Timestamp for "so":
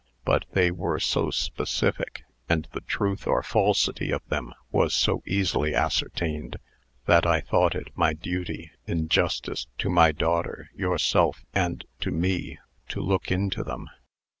0.99-1.29, 4.95-5.21